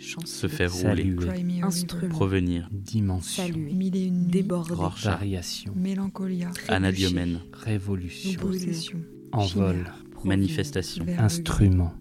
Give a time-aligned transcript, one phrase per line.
[0.00, 1.62] se faire rouler, Saluer.
[1.62, 2.08] Instrument.
[2.08, 3.44] provenir, Dimension.
[3.44, 3.72] Saluer.
[3.72, 4.74] Mille et une nuits, Déborder.
[4.74, 5.72] Rorschach, Variation.
[5.76, 8.40] Mélancolia, anadiomène, Révolution.
[8.40, 8.98] possession,
[9.32, 9.92] Envol.
[10.24, 11.92] Manifestation, Instrument.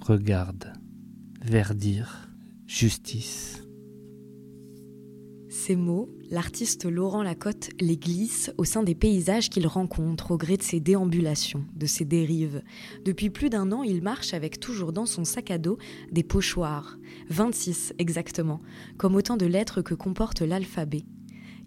[0.00, 0.72] Regarde.
[1.42, 2.28] Verdir.
[2.66, 3.62] Justice.
[5.62, 10.56] Ces mots, l'artiste Laurent Lacotte les glisse au sein des paysages qu'il rencontre au gré
[10.56, 12.62] de ses déambulations, de ses dérives.
[13.04, 15.76] Depuis plus d'un an, il marche avec toujours dans son sac à dos
[16.12, 16.96] des pochoirs,
[17.28, 18.62] 26 exactement,
[18.96, 21.04] comme autant de lettres que comporte l'alphabet.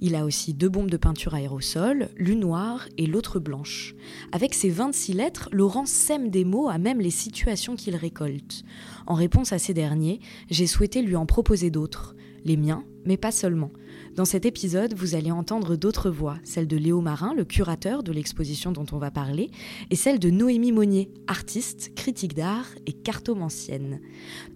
[0.01, 3.93] Il a aussi deux bombes de peinture aérosol, l'une noire et l'autre blanche.
[4.31, 8.63] Avec ces 26 lettres, Laurent sème des mots à même les situations qu'il récolte.
[9.05, 13.31] En réponse à ces derniers, j'ai souhaité lui en proposer d'autres, les miens, mais pas
[13.31, 13.71] seulement.
[14.15, 18.11] Dans cet épisode, vous allez entendre d'autres voix, celle de Léo Marin, le curateur de
[18.11, 19.49] l'exposition dont on va parler,
[19.89, 24.01] et celle de Noémie Monnier, artiste, critique d'art et cartomancienne.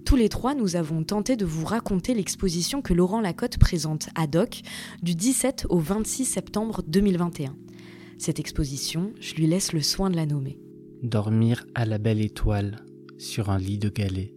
[0.05, 4.27] Tous les trois, nous avons tenté de vous raconter l'exposition que Laurent Lacotte présente à
[4.27, 4.61] Doc
[5.01, 7.55] du 17 au 26 septembre 2021.
[8.19, 10.59] Cette exposition, je lui laisse le soin de la nommer.
[11.01, 12.85] Dormir à la belle étoile.
[13.17, 14.36] Sur un lit de galets.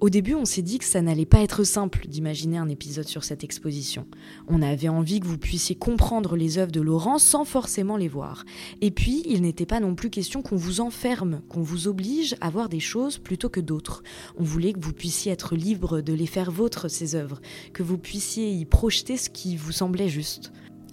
[0.00, 3.24] Au début, on s'est dit que ça n'allait pas être simple d'imaginer un épisode sur
[3.24, 4.06] cette exposition.
[4.46, 8.44] On avait envie que vous puissiez comprendre les œuvres de Laurent sans forcément les voir.
[8.80, 12.48] Et puis, il n'était pas non plus question qu'on vous enferme, qu'on vous oblige à
[12.48, 14.04] voir des choses plutôt que d'autres.
[14.38, 17.40] On voulait que vous puissiez être libre de les faire vôtres, ces œuvres,
[17.72, 20.52] que vous puissiez y projeter ce qui vous semblait juste.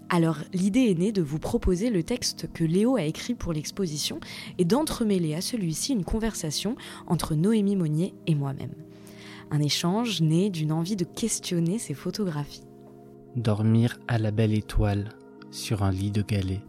[0.09, 4.19] Alors, l'idée est née de vous proposer le texte que Léo a écrit pour l'exposition
[4.57, 6.75] et d'entremêler à celui-ci une conversation
[7.05, 8.73] entre Noémie Monnier et moi-même.
[9.51, 12.63] Un échange né d'une envie de questionner ces photographies.
[13.35, 15.09] Dormir à la belle étoile.
[15.51, 16.61] Sur un lit de galets.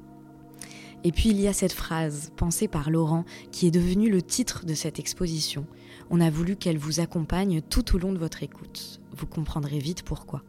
[1.04, 4.66] Et puis il y a cette phrase, pensée par Laurent, qui est devenue le titre
[4.66, 5.66] de cette exposition.
[6.10, 9.00] On a voulu qu'elle vous accompagne tout au long de votre écoute.
[9.12, 10.42] Vous comprendrez vite pourquoi.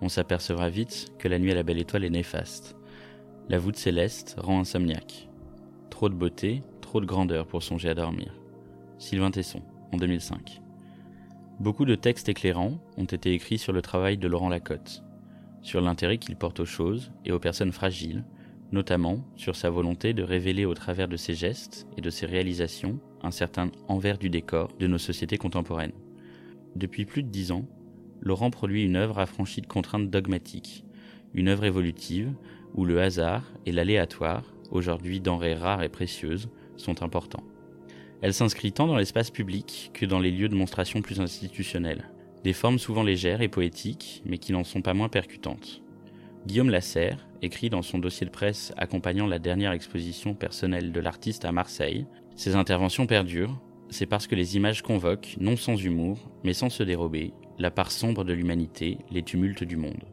[0.00, 2.76] On s'apercevra vite que la nuit à la belle étoile est néfaste.
[3.48, 5.28] La voûte céleste rend insomniaque.
[5.90, 8.34] Trop de beauté, trop de grandeur pour songer à dormir.
[8.98, 10.60] Sylvain Tesson, en 2005.
[11.60, 15.02] Beaucoup de textes éclairants ont été écrits sur le travail de Laurent Lacotte,
[15.60, 18.24] sur l'intérêt qu'il porte aux choses et aux personnes fragiles,
[18.70, 23.00] notamment sur sa volonté de révéler au travers de ses gestes et de ses réalisations
[23.24, 25.94] un certain envers du décor de nos sociétés contemporaines.
[26.76, 27.66] Depuis plus de dix ans,
[28.20, 30.84] Laurent produit une œuvre affranchie de contraintes dogmatiques,
[31.34, 32.32] une œuvre évolutive
[32.74, 37.42] où le hasard et l'aléatoire, aujourd'hui denrées rares et précieuses, sont importants.
[38.20, 42.10] Elle s'inscrit tant dans l'espace public que dans les lieux de monstration plus institutionnels,
[42.42, 45.82] des formes souvent légères et poétiques, mais qui n'en sont pas moins percutantes.
[46.46, 51.44] Guillaume Lasserre écrit dans son dossier de presse accompagnant la dernière exposition personnelle de l'artiste
[51.44, 56.54] à Marseille Ces interventions perdurent, c'est parce que les images convoquent, non sans humour, mais
[56.54, 60.04] sans se dérober, la part sombre de l'humanité, les tumultes du monde.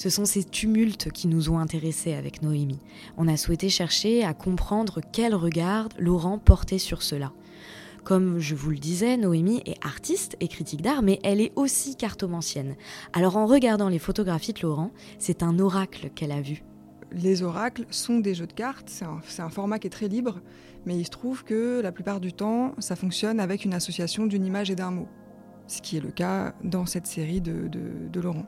[0.00, 2.80] Ce sont ces tumultes qui nous ont intéressés avec Noémie.
[3.18, 7.34] On a souhaité chercher à comprendre quel regard Laurent portait sur cela.
[8.02, 11.96] Comme je vous le disais, Noémie est artiste et critique d'art, mais elle est aussi
[11.96, 12.76] cartomancienne.
[13.12, 16.64] Alors en regardant les photographies de Laurent, c'est un oracle qu'elle a vu.
[17.12, 20.40] Les oracles sont des jeux de cartes, c'est un, format qui est très libre,
[20.86, 24.46] mais il se trouve que la plupart du temps, ça fonctionne avec une association d'une
[24.46, 25.08] image et d'un mot,
[25.66, 28.46] ce qui est le cas dans cette série de Laurent.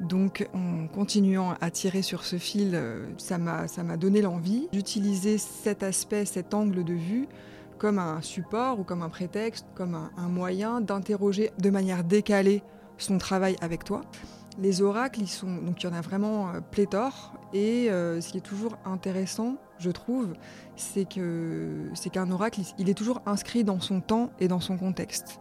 [0.00, 5.82] Donc en continuant à tirer sur ce fil, euh, ça m'a donné l'envie d'utiliser cet
[5.82, 7.28] aspect, cet angle de vue
[7.80, 12.62] comme un support ou comme un prétexte, comme un, moyen d'interroger de manière décalée
[12.98, 14.02] son travail avec toi.
[14.58, 17.32] Les oracles, sont, il y en a vraiment euh, pléthore.
[17.54, 20.34] Et euh, ce qui est toujours intéressant, je trouve,
[20.76, 24.76] c'est que c'est qu'un oracle, il est toujours inscrit dans son temps et dans son
[24.76, 25.40] contexte.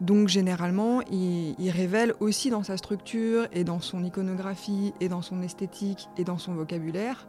[0.00, 5.42] Donc généralement, il, révèle aussi dans sa structure et dans son iconographie et dans son
[5.42, 7.26] esthétique et dans son vocabulaire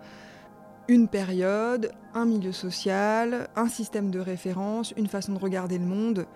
[0.88, 6.28] une période, un milieu social, un système de référence, une façon de regarder le monde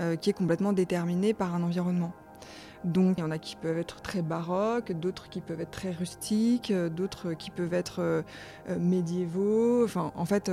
[0.00, 2.12] euh, qui est complètement déterminé par un environnement.
[2.82, 5.92] Donc il y en a qui peuvent être très baroques, d'autres qui peuvent être très
[5.92, 8.22] rustiques, euh, d'autres qui peuvent être euh,
[8.80, 9.84] médiévaux.
[9.84, 10.50] Enfin, en fait,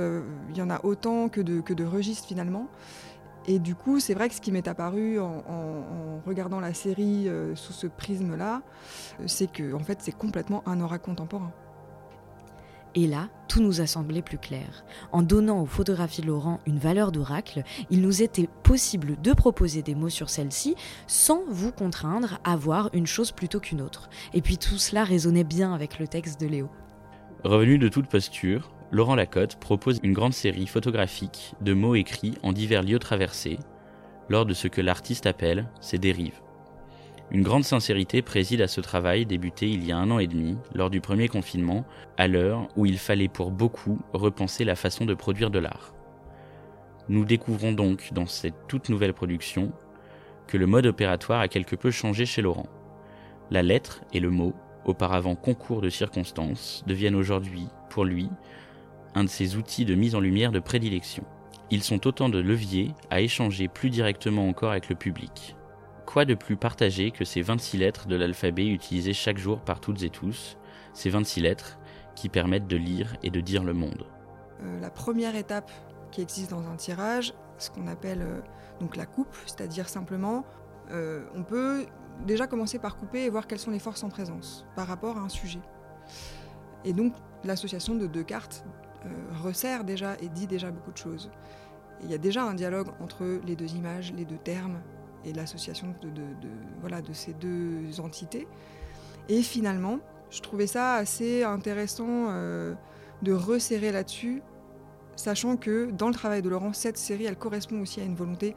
[0.50, 2.68] il y en a autant que de registres finalement.
[3.52, 6.72] Et du coup, c'est vrai que ce qui m'est apparu en, en- en regardant la
[6.72, 8.62] série euh, sous ce prisme-là,
[9.18, 11.50] euh, c'est que en fait, c'est complètement un aura contemporain.
[12.94, 14.84] Et là, tout nous a semblé plus clair.
[15.10, 19.82] En donnant aux photographies de Laurent une valeur d'oracle, il nous était possible de proposer
[19.82, 20.76] des mots sur celles-ci
[21.08, 24.10] sans vous contraindre à voir une chose plutôt qu'une autre.
[24.32, 26.68] Et puis tout cela résonnait bien avec le texte de Léo.
[27.42, 32.52] Revenu de toute posture, Laurent Lacotte propose une grande série photographique de mots écrits en
[32.52, 33.58] divers lieux traversés,
[34.28, 36.40] lors de ce que l'artiste appelle ses dérives.
[37.30, 40.58] Une grande sincérité préside à ce travail débuté il y a un an et demi,
[40.74, 41.84] lors du premier confinement,
[42.16, 45.94] à l'heure où il fallait pour beaucoup repenser la façon de produire de l'art.
[47.08, 49.70] Nous découvrons donc dans cette toute nouvelle production
[50.48, 52.66] que le mode opératoire a quelque peu changé chez Laurent.
[53.52, 54.52] La lettre et le mot,
[54.84, 58.28] auparavant concours de circonstances, deviennent aujourd'hui, pour lui,
[59.14, 61.24] un de ses outils de mise en lumière de prédilection.
[61.70, 65.56] Ils sont autant de leviers à échanger plus directement encore avec le public.
[66.06, 70.02] Quoi de plus partagé que ces 26 lettres de l'alphabet utilisées chaque jour par toutes
[70.02, 70.58] et tous,
[70.92, 71.78] ces 26 lettres
[72.16, 74.04] qui permettent de lire et de dire le monde
[74.62, 75.70] euh, La première étape
[76.10, 78.40] qui existe dans un tirage, ce qu'on appelle euh,
[78.80, 80.44] donc la coupe, c'est-à-dire simplement,
[80.90, 81.86] euh, on peut
[82.26, 85.20] déjà commencer par couper et voir quelles sont les forces en présence par rapport à
[85.20, 85.60] un sujet.
[86.84, 87.14] Et donc
[87.44, 88.64] l'association de deux cartes
[89.42, 91.30] resserre déjà et dit déjà beaucoup de choses.
[92.02, 94.80] il y a déjà un dialogue entre les deux images, les deux termes
[95.24, 96.10] et l'association de,
[96.80, 98.46] voilà, de ces deux entités.
[99.28, 99.98] Et finalement,
[100.30, 102.74] je trouvais ça assez intéressant euh,
[103.22, 104.42] de resserrer là-dessus,
[105.16, 108.56] sachant que dans le travail de Laurent, cette série, elle correspond aussi à une volonté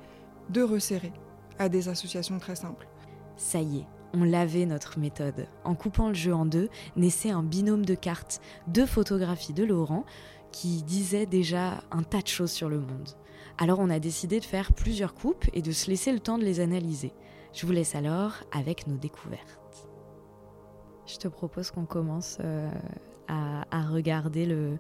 [0.50, 1.13] de resserrer
[1.60, 2.88] à des associations très simples.
[3.36, 5.48] Ça y est, on lavait notre méthode.
[5.63, 10.06] En coupant le jeu en deux, naissait un binôme de cartes, deux photographies de Laurent,
[10.53, 13.09] qui disaient déjà un tas de choses sur le monde.
[13.57, 16.45] Alors on a décidé de faire plusieurs coupes et de se laisser le temps de
[16.45, 17.11] les analyser.
[17.53, 19.88] Je vous laisse alors avec nos découvertes.
[21.05, 22.71] Je te propose qu'on commence euh,
[23.27, 24.77] à, regarder le,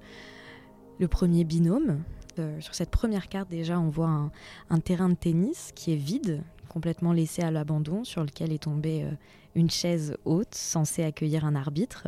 [1.09, 2.01] premier binôme.
[2.39, 4.31] Euh, sur cette première carte déjà on voit
[4.69, 9.03] un terrain de tennis qui est vide, complètement laissé à l'abandon, sur lequel est tombée
[9.03, 9.11] euh,
[9.55, 12.07] une chaise haute censée accueillir un arbitre.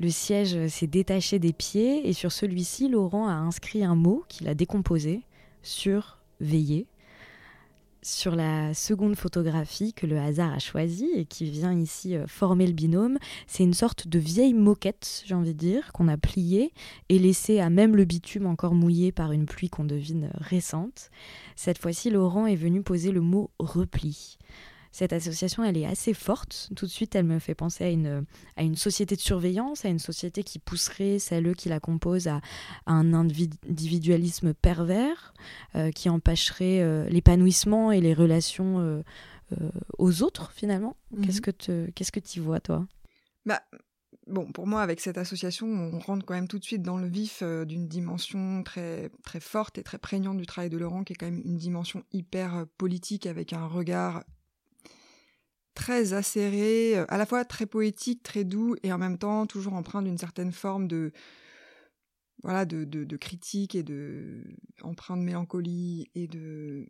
[0.00, 4.48] Le siège s'est détaché des pieds et sur celui-ci, Laurent a inscrit un mot qu'il
[4.48, 5.22] a décomposé,
[5.62, 6.86] sur veiller.
[8.04, 12.66] Sur la seconde photographie que le hasard a choisie et qui vient ici euh, former
[12.66, 13.16] le binôme,
[13.46, 16.72] c'est une sorte de vieille moquette, j'ai envie de dire, qu'on a pliée
[17.10, 21.10] et laissée à même le bitume encore mouillé par une pluie qu'on devine récente.
[21.54, 24.36] Cette fois-ci, Laurent est venu poser le mot repli
[24.92, 26.70] cette association, elle est assez forte.
[26.76, 29.88] Tout de suite, elle me fait penser à une, à une société de surveillance, à
[29.88, 32.42] une société qui pousserait celles qui la composent à,
[32.86, 35.32] un individualisme pervers,
[35.74, 39.02] euh, qui empêcherait euh, l'épanouissement et les relations euh,
[39.98, 40.96] aux autres, finalement.
[41.10, 41.24] Mhm.
[41.24, 42.86] Qu'est-ce que qu'est-ce que tu vois, toi?
[43.46, 43.62] Bah,
[44.28, 47.08] Bon, pour moi, avec cette association, on rentre quand même tout de suite dans le
[47.08, 51.16] vif d'une dimension très, très forte et très prégnante du travail de Laurent, qui est
[51.16, 54.22] quand même une dimension hyper politique, avec un regard
[55.74, 59.74] très acéré, euh, à la fois très poétique, très doux, et en même temps toujours
[59.74, 61.12] empreint d'une certaine forme de
[62.42, 64.42] voilà de, de, critique et de
[64.82, 66.88] empreint de mélancolie et de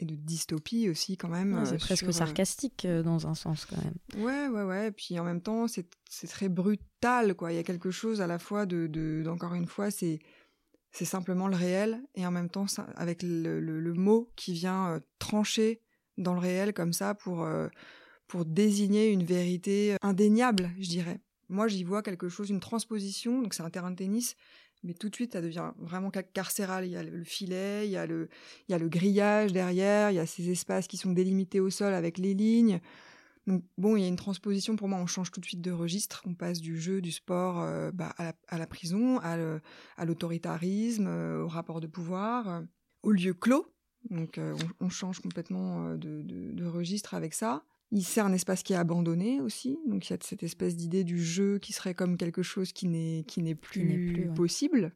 [0.00, 1.64] et de dystopie aussi quand même.
[1.64, 4.22] c'est euh, presque euh, sarcastique dans un sens quand même.
[4.22, 4.92] Ouais, ouais, ouais.
[4.92, 5.88] Puis en même temps, c'est
[6.28, 7.52] très brutal, quoi.
[7.52, 10.18] Il y a quelque chose à la fois de, de encore une fois, c'est
[10.92, 12.66] c'est simplement le réel et en même temps
[12.96, 15.82] avec le, le, mot qui vient trancher
[16.18, 17.46] dans le réel comme ça pour
[18.26, 21.20] pour désigner une vérité indéniable, je dirais.
[21.48, 24.36] Moi, j'y vois quelque chose, une transposition, donc c'est un terrain de tennis,
[24.82, 26.86] mais tout de suite, ça devient vraiment carcéral.
[26.86, 28.28] Il y a le filet, il y a le,
[28.68, 31.70] il y a le grillage derrière, il y a ces espaces qui sont délimités au
[31.70, 32.80] sol avec les lignes.
[33.46, 35.70] Donc bon, il y a une transposition pour moi, on change tout de suite de
[35.70, 41.42] registre, on passe du jeu, du sport euh, bah, à, la, prison, à l'autoritarisme, euh,
[41.42, 42.62] au rapport de pouvoir, euh,
[43.04, 43.72] au lieu clos.
[44.10, 44.40] Donc
[44.80, 47.64] on, change complètement de, de, registre avec ça.
[47.92, 51.04] Il sert un espace qui est abandonné aussi, donc il y a cette espèce d'idée
[51.04, 54.92] du jeu qui serait comme quelque chose qui n'est qui n'est plus, possible.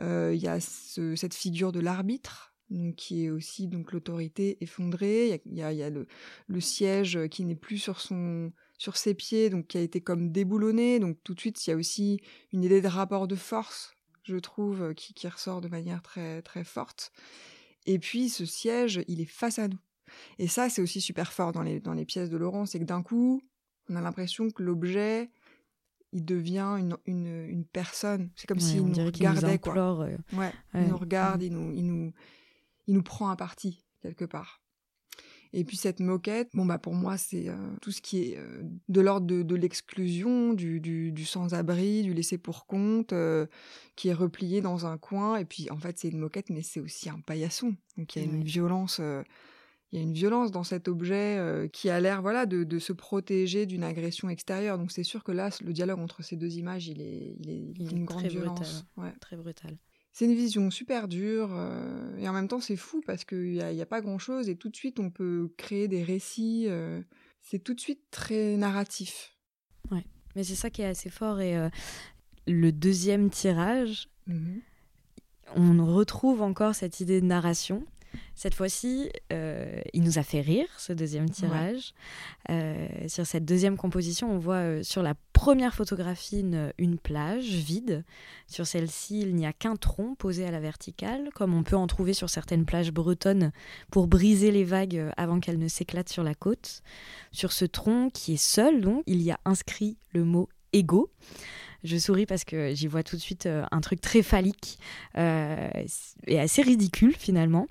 [0.00, 2.52] Euh, il y a cette figure de l'arbitre,
[2.96, 5.40] qui est aussi donc l'autorité effondrée.
[5.46, 6.06] Il y a, y a, le,
[6.46, 10.32] le, siège qui n'est plus sur son sur ses pieds, donc qui a été comme
[10.32, 10.98] déboulonné.
[10.98, 12.20] Donc tout de suite, il y a aussi
[12.52, 16.64] une idée de rapport de force, je trouve, qui, qui ressort de manière très très
[16.64, 17.12] forte.
[17.86, 19.78] Et puis ce siège, il est face à nous.
[20.38, 22.84] Et ça, c'est aussi super fort dans les, dans les pièces de Laurent, c'est que
[22.84, 23.42] d'un coup,
[23.88, 25.30] on a l'impression que l'objet,
[26.12, 28.30] il devient une, une, une personne.
[28.36, 29.74] C'est comme s'il nous regardait, quoi.
[30.02, 32.12] Euh, ouais, il nous regarde, il, nous, il, nous,
[32.86, 34.60] il nous prend un parti, quelque part.
[35.52, 38.62] Et puis cette moquette, bon bah pour moi c'est euh, tout ce qui est euh,
[38.88, 43.12] de l'ordre de, de l'exclusion, du, du, du sans-abri, du laissé pour compte,
[43.96, 45.36] qui est replié dans un coin.
[45.36, 47.74] Et puis en fait c'est une moquette, mais c'est aussi un paillasson.
[47.98, 49.00] Donc il y a une violence
[49.92, 52.94] il y a une violence dans cet objet euh, qui a l'air voilà de, se
[52.94, 54.78] protéger d'une agression extérieure.
[54.78, 57.90] Donc c'est sûr que là, le dialogue entre ces deux images, il est, il est,
[57.90, 58.86] une grande violence.
[58.96, 59.18] Brutal.
[59.20, 59.76] Très brutal.
[60.12, 63.62] C'est une vision super dure euh, et en même temps c'est fou parce qu'il n'y
[63.62, 66.66] a, y a, pas grand chose et tout de suite on peut créer des récits.
[66.68, 67.00] Euh,
[67.40, 69.36] c'est tout de suite très narratif.
[69.90, 70.04] Ouais,
[70.36, 71.68] mais c'est ça qui est assez fort et euh,
[72.46, 74.58] le deuxième tirage, mmh
[75.54, 77.84] on retrouve encore cette idée de narration
[78.34, 81.94] cette fois-ci, euh, il nous a fait rire, ce deuxième tirage.
[82.50, 86.44] Euh, sur cette deuxième composition, on voit euh, sur la première photographie
[86.78, 88.04] une, plage vide.
[88.46, 91.86] Sur celle-ci, il n'y a qu'un tronc posé à la verticale, comme on peut en
[91.86, 93.52] trouver sur certaines plages bretonnes
[93.90, 96.82] pour briser les vagues avant qu'elles ne s'éclatent sur la côte.
[97.32, 101.10] Sur ce tronc, qui est seul, donc, il y a inscrit le mot ego.
[101.84, 104.78] Je souris parce que j'y vois tout de suite euh, un truc très phallique
[105.18, 105.68] euh,
[106.26, 107.66] et assez ridicule finalement.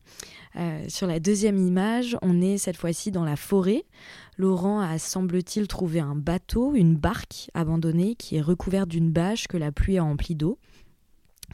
[0.58, 3.86] Euh, sur la deuxième image, on est cette fois-ci dans la forêt.
[4.38, 9.58] Laurent a, semble-t-il, trouvé un bateau, une barque abandonnée qui est recouverte d'une bâche que
[9.58, 10.58] la pluie a emplie d'eau.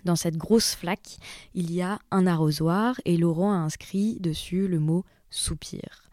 [0.04, 1.18] Dans cette grosse flaque,
[1.54, 6.10] il y a un arrosoir et Laurent a inscrit dessus le mot soupir.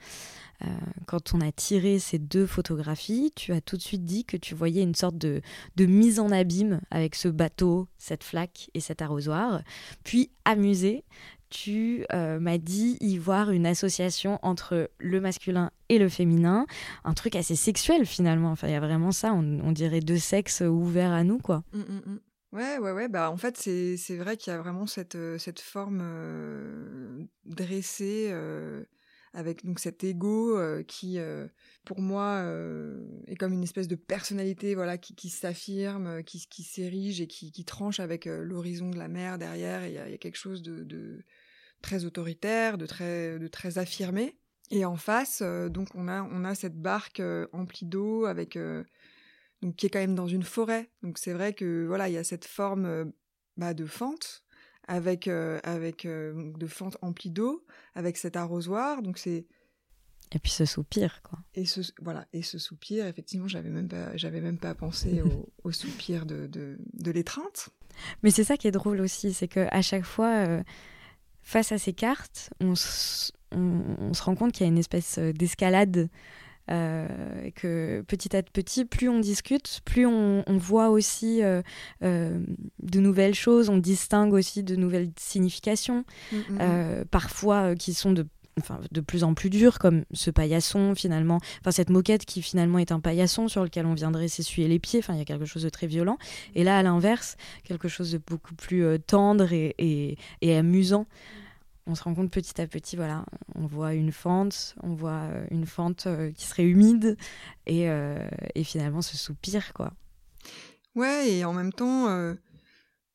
[0.63, 0.67] Euh,
[1.07, 4.55] quand on a tiré ces deux photographies, tu as tout de suite dit que tu
[4.55, 5.43] voyais une sorte de,
[5.79, 9.63] mise en abîme avec ce bateau, cette flaque et cet arrosoir.
[10.05, 11.05] Puis, amusé,
[11.51, 16.67] tu euh, m'as dit y voir une association entre le masculin et le féminin,
[17.05, 18.51] un truc assez sexuel finalement.
[18.51, 21.63] Enfin, il y a vraiment ça, on, dirait deux sexes ouverts à nous, quoi.
[21.73, 22.19] Mmh, mmh, mmh.
[22.53, 23.09] Ouais, ouais, ouais.
[23.09, 26.05] Bah, en fait, c'est vrai qu'il y a vraiment cette, euh, cette forme
[27.45, 28.33] dressée
[29.35, 31.47] avec donc cet ego euh, qui, euh,
[31.85, 37.27] pour moi, euh, est comme une espèce de personnalité, voilà, qui, s'affirme, qui, s'érige et
[37.27, 39.87] qui, tranche avec l'horizon de la mer derrière.
[39.87, 41.25] Il y, a quelque chose de,
[41.83, 44.39] très autoritaire, de très, affirmé.
[44.71, 47.23] Et en face, donc on a, cette barque
[47.53, 48.59] emplie d'eau avec
[49.77, 50.91] qui est quand même dans une forêt.
[51.03, 53.13] Donc c'est vrai que voilà, il y a cette forme
[53.57, 54.44] bah, de fente
[54.89, 57.65] avec, euh, avec euh, de fentes emplies d'eau,
[57.95, 59.03] avec cet arrosoir.
[59.03, 59.47] Donc c'est
[60.33, 61.39] et puis ce soupir, quoi.
[61.55, 65.23] Et ce, voilà, et ce soupir, effectivement, j'avais même pas, j'avais même pas pensé
[65.65, 67.69] au, soupir de, de, de l'étreinte.
[68.23, 70.63] Mais c'est ça qui est drôle aussi, c'est que à chaque fois, euh,
[71.43, 72.75] face à ces cartes, on,
[73.53, 76.09] on, se rend compte qu'il y a une espèce d'escalade
[76.71, 81.61] euh, que petit à petit, plus on discute, plus on, voit aussi euh,
[82.03, 82.41] euh,
[82.83, 87.05] de nouvelles choses, on distingue aussi de nouvelles significations, mm, mm, mm.
[87.11, 88.27] parfois qui sont de
[88.61, 92.79] Enfin, de plus en plus dures, comme ce paillasson finalement, enfin cette moquette qui finalement
[92.79, 95.45] est un paillasson sur lequel on viendrait s'essuyer les pieds, enfin il y a quelque
[95.45, 96.19] chose de très violent,
[96.55, 101.09] et là à l'inverse, quelque chose de beaucoup plus tendre et, et amusant
[101.87, 105.47] on se rend compte petit à petit, voilà, on voit une fente, on voit euh,
[105.51, 107.17] une fente euh, qui serait humide
[107.67, 109.93] et, euh, et, finalement ce soupir, quoi.
[110.95, 112.07] Ouais, et en même temps,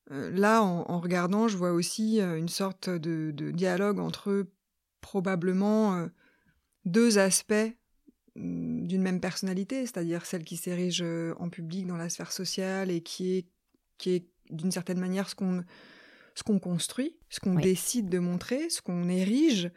[0.10, 4.48] là, en, regardant, je vois aussi une sorte de, dialogue entre
[5.00, 6.06] probablement
[6.84, 7.54] deux aspects
[8.36, 11.02] mm, d'une même personnalité, c'est-à-dire celle qui s'érige
[11.38, 13.48] en public dans la sphère sociale et qui est,
[13.98, 15.64] qui est d'une certaine manière ce qu'on
[16.36, 19.72] ce qu'on construit, ce qu'on décide de montrer, ce qu'on érige,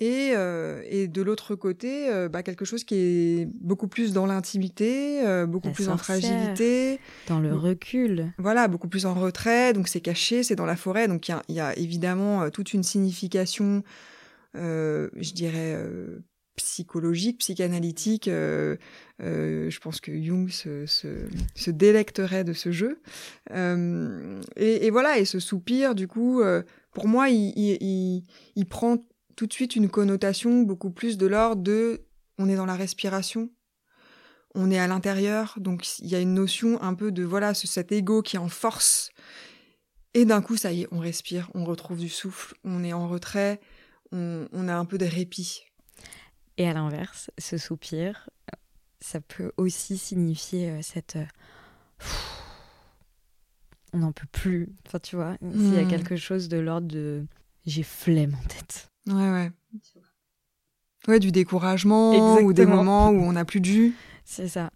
[0.00, 4.24] et, euh, et, de l'autre côté, euh, bah, quelque chose qui est beaucoup plus dans
[4.24, 6.98] l'intimité, euh, beaucoup plus en fragilité.
[7.28, 8.32] Dans le recul.
[8.38, 11.54] Voilà, beaucoup plus en retrait, donc c'est caché, c'est dans la forêt, donc il y,
[11.54, 13.82] y a, évidemment toute une signification,
[14.54, 15.76] je dirais,
[16.62, 18.28] psychologique, psychanalytique.
[18.28, 18.76] Euh,
[19.22, 23.00] euh, je pense que Jung se, délecterait de ce jeu.
[23.50, 26.42] Euh, et, voilà, et ce soupir, du coup,
[26.92, 28.24] pour moi, il,
[28.68, 28.98] prend
[29.36, 32.02] tout de suite une connotation beaucoup plus de l'ordre de
[32.38, 33.50] on est dans la respiration,
[34.54, 37.92] on est à l'intérieur, donc il y a une notion un peu de voilà cet
[37.92, 39.10] ego qui est en force.
[40.14, 43.08] Et d'un coup, ça y est, on respire, on retrouve du souffle, on est en
[43.08, 43.60] retrait,
[44.10, 45.69] on, on a un peu de répit.
[46.60, 48.28] Et à l'inverse, ce soupir,
[49.00, 51.16] ça peut aussi signifier euh, cette...
[51.16, 51.24] Euh,
[53.94, 54.68] on n'en peut plus.
[54.86, 55.88] Enfin, tu vois, s'il y a hmm.
[55.88, 57.24] quelque chose de l'ordre de...
[57.64, 58.90] J'ai flemme en tête.
[59.06, 59.50] Ouais, ouais.
[61.08, 63.94] Ouais, du découragement ou des moments où on n'a plus de jus.
[64.26, 64.70] C'est ça.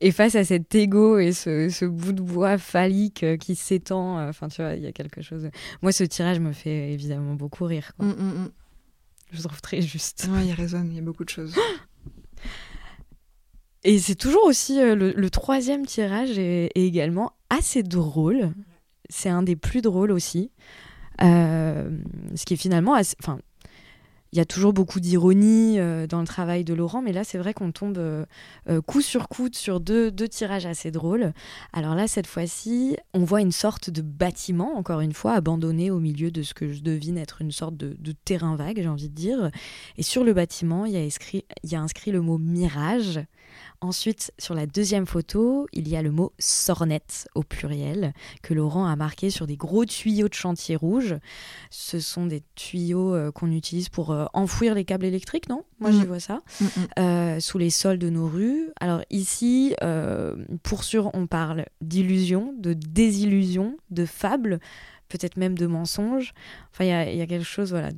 [0.00, 4.48] Et face à cet ego et ce, bout de bois phallique euh, qui s'étend, enfin,
[4.48, 5.48] tu vois, il y a quelque chose.
[5.80, 7.92] Moi, ce tirage me fait évidemment beaucoup rire.
[7.96, 8.06] Quoi.
[8.06, 8.50] Hum, hum, hum.
[9.30, 10.28] Je trouve très juste.
[10.30, 11.54] Ouais, il résonne, il y a beaucoup de choses.
[13.84, 18.52] Et c'est toujours aussi euh, le, troisième tirage est, également assez drôle.
[19.08, 20.50] C'est un des plus drôles aussi.
[21.22, 21.90] Euh,
[22.34, 23.38] ce qui est finalement assez, enfin,
[24.32, 27.38] il y a toujours beaucoup d'ironie euh, dans le travail de Laurent, mais là, c'est
[27.38, 28.26] vrai qu'on tombe euh,
[28.68, 31.32] euh, coup sur coup sur deux, deux, tirages assez drôles.
[31.72, 35.98] Alors là, cette fois-ci, on voit une sorte de bâtiment, encore une fois, abandonné au
[35.98, 39.14] milieu de ce que je devine être une sorte de, terrain vague, j'ai envie de
[39.14, 39.50] dire.
[39.96, 43.20] Et sur le bâtiment, il y a inscrit le mot mirage.
[43.80, 48.12] Ensuite, sur la deuxième photo, il y a le mot sornette au pluriel
[48.42, 51.14] que Laurent a marqué sur des gros tuyaux de chantier rouge.
[51.70, 55.62] Ce sont des tuyaux euh, qu'on utilise pour euh, enfouir les câbles électriques, non?
[55.80, 56.04] Moi, j'y Mm.
[56.04, 56.40] vois ça.
[56.60, 56.68] Mm, mm.
[56.98, 58.70] Euh, sous les sols de nos rues.
[58.80, 59.74] Alors ici,
[60.62, 64.58] pour sûr, on parle d'illusion, de désillusion, de fable,
[65.08, 66.32] peut-être même de mensonge.
[66.72, 67.90] Enfin, il y a, quelque chose voilà,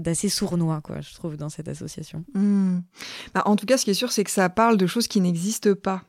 [0.00, 2.24] d'assez sournois, quoi, je trouve, dans cette association.
[2.34, 2.80] Hmm.
[3.34, 5.20] Bah, en tout cas, ce qui est sûr, c'est que ça parle de choses qui
[5.20, 6.04] n'existent pas.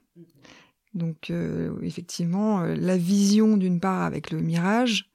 [0.94, 5.10] Donc, euh, effectivement, euh, la vision d'une part avec le mirage.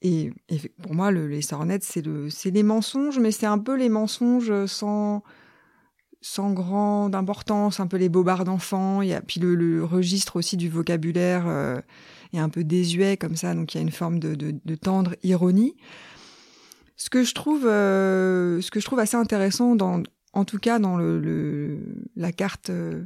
[0.00, 0.32] Et,
[0.82, 4.66] pour moi, le, les sornettes, c'est le, les mensonges, mais c'est un peu les mensonges
[4.66, 5.22] sans,
[6.20, 9.00] sans grande importance, un peu les bobards d'enfants.
[9.26, 11.80] Puis le, le registre aussi du vocabulaire euh,
[12.38, 14.74] est un peu désuet comme ça, donc il y a une forme de, de, de
[14.74, 15.74] tendre ironie.
[16.96, 20.78] Ce que je trouve, euh, ce que je trouve assez intéressant dans, en tout cas
[20.78, 21.78] dans le, le
[22.16, 23.04] la carte, euh,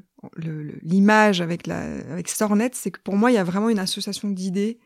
[0.83, 1.81] l'image avec la
[2.13, 4.79] avec Sornet, c'est que pour moi il y a vraiment une association d'idées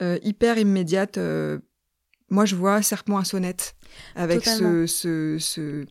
[0.00, 1.18] euh, hyper immédiate.
[1.18, 1.58] euh,
[2.30, 3.74] moi je vois serpent à sonnette
[4.14, 4.86] avec Totalement.
[4.86, 5.86] ce, ce, ce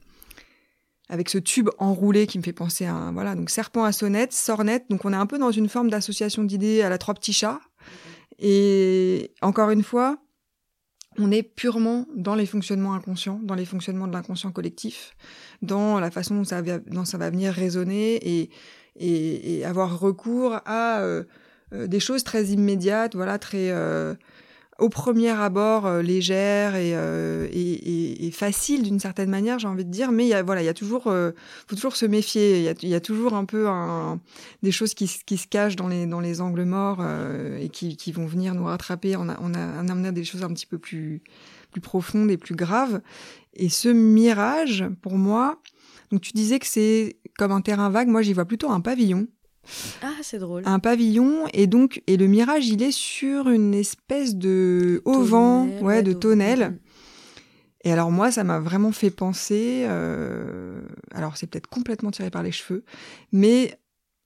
[1.10, 4.34] avec ce tube enroulé qui me fait penser à un, voilà donc serpent à sonnette,
[4.34, 4.86] sornette.
[4.90, 7.60] Donc on est un peu dans une forme d'association d'idées à la trois petits chats.
[8.40, 10.18] Et encore une fois,
[11.18, 15.16] on est purement dans les fonctionnements inconscients, dans les fonctionnements de l'inconscient collectif,
[15.62, 18.50] dans la façon dont ça va, venir résonner
[18.96, 21.24] et avoir recours à euh,
[21.74, 24.16] euh, des choses très immédiates, voilà, très euh,
[24.80, 29.68] au premier abord euh, légères et, euh, et, et, et faciles d'une certaine manière, j'ai
[29.68, 30.12] envie de dire.
[30.12, 31.32] Mais il voilà, il y a toujours, euh,
[31.68, 32.58] faut toujours se méfier.
[32.60, 34.20] Il y a, y a toujours un peu un,
[34.64, 37.70] des choses qui, se- qui se cachent dans les, dans les angles morts euh, et
[37.70, 39.16] qui, qui vont venir nous rattraper.
[39.16, 41.22] On a, on a, a des choses un petit peu plus,
[41.72, 43.02] plus profondes et plus graves.
[43.54, 45.62] Et ce mirage, pour moi,
[46.12, 48.08] donc tu disais que c'est comme un terrain vague.
[48.08, 49.28] Moi, j'y vois plutôt un pavillon
[50.02, 50.64] Ah, c'est drôle.
[50.66, 55.84] un pavillon et donc et le mirage il est sur une espèce de auvent Tonnelle,
[55.84, 56.78] ouais de tonnelle
[57.84, 60.82] et alors moi ça m'a vraiment fait penser euh,
[61.14, 62.84] alors c'est peut-être complètement tiré par les cheveux
[63.32, 63.78] mais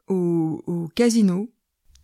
[0.08, 1.50] au, au casino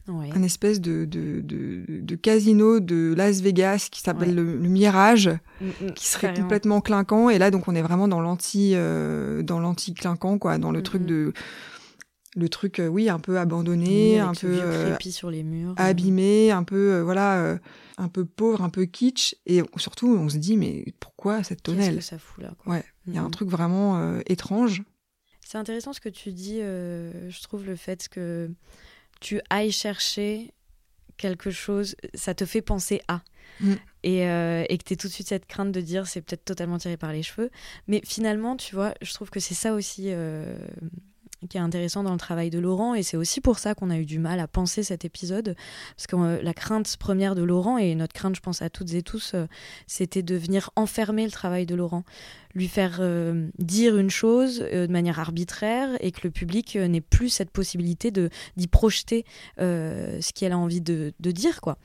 [0.08, 0.32] Ouais.
[0.34, 4.36] un espèce de, de, de, de casino de Las Vegas qui s'appelle Ouais.
[4.36, 5.30] le, le Mirage
[5.62, 6.43] Mm, mm, qui serait carrément.
[6.43, 10.58] complètement clinquant et là donc on est vraiment dans l'anti euh, dans l'anti clinquant quoi
[10.58, 11.34] dans le Mm, truc de
[12.35, 15.43] le truc euh, oui un peu abandonné Oui, un avec ce peu euh, sur les
[15.43, 15.73] murs.
[15.77, 17.57] abîmé, un peu euh, voilà, euh,
[17.97, 21.75] un peu pauvre, un peu kitsch, et surtout on se dit mais pourquoi cette Qu'est-ce
[21.77, 21.95] tonnelle?
[21.95, 22.73] que ça fout là quoi?
[22.73, 23.31] Ouais, il y a un Mm.
[23.31, 24.83] truc vraiment euh, étrange.
[25.45, 28.51] C'est intéressant ce que tu dis, euh, je trouve le fait que
[29.19, 30.51] tu ailles chercher
[31.17, 33.21] quelque chose, ça te fait penser à.
[33.59, 33.73] Mm.
[34.03, 36.77] Et, euh, et que tu tout de suite cette crainte de dire c'est peut-être totalement
[36.77, 37.49] tiré par les cheveux.
[37.87, 40.55] Mais finalement, tu vois, je trouve que c'est ça aussi euh,
[41.47, 42.95] qui est intéressant dans le travail de Laurent.
[42.95, 45.56] Et c'est aussi pour ça qu'on a eu du mal à penser cet épisode.
[45.95, 48.93] Parce que euh, la crainte première de Laurent, et notre crainte, je pense à toutes
[48.93, 49.45] et tous, euh,
[49.88, 52.04] c'était de venir enfermer le travail de Laurent.
[52.60, 56.89] Lui faire euh, dire une chose euh, de manière arbitraire et que le public euh,
[56.89, 59.24] n'ait plus cette possibilité d'y projeter
[59.58, 61.78] ce qu'elle a envie de, de dire quoi.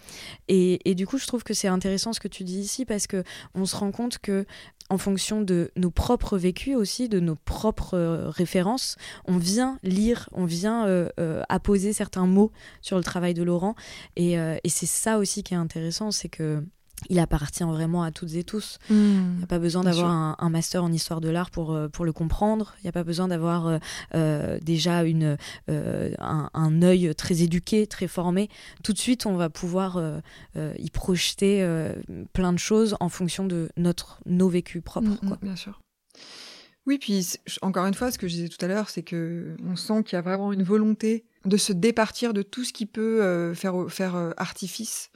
[0.48, 3.06] Et, et du coup, je trouve que c'est intéressant ce que tu dis ici parce
[3.06, 3.22] que
[3.54, 4.46] on se rend compte que
[4.90, 10.44] en fonction de nos propres vécus aussi, de nos propres références, on vient lire, on
[10.44, 11.08] vient
[11.48, 12.50] apposer certains mots
[12.82, 13.76] sur le travail de Laurent.
[14.16, 16.64] Et, et c'est ça aussi qui est intéressant, c'est que
[17.10, 18.78] il appartient vraiment à toutes et tous.
[18.90, 21.88] Il n'y a pas besoin d'avoir un, un master en histoire de l'art pour, euh,
[21.88, 22.74] pour le comprendre.
[22.80, 23.78] Il n'y a pas besoin d'avoir euh,
[24.14, 25.36] euh, déjà une,
[25.70, 28.48] euh, un, un œil très éduqué, très formé.
[28.82, 30.20] Tout de suite, on va pouvoir euh,
[30.78, 31.66] y projeter
[32.32, 35.10] plein de choses en fonction de notre, nos vécus propres.
[35.10, 35.38] Mm, mm, quoi.
[35.42, 35.80] bien sûr.
[36.86, 37.26] Oui, puis
[37.62, 40.16] encore une fois, ce que je disais tout à l'heure, c'est que on sent qu'il
[40.16, 43.86] y a vraiment une volonté de se départir de tout ce qui peut euh, faire
[43.88, 45.10] faire euh, artifice.